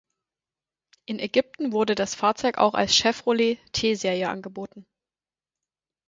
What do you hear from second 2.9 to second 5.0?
Chevrolet T-Serie angeboten.